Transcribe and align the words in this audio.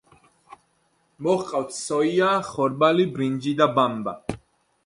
მოჰყავთ 1.27 1.75
სოია, 1.81 2.31
ხორბალი, 2.49 3.09
ბრინჯი 3.19 3.55
და 3.61 3.73
ბამბა. 3.77 4.17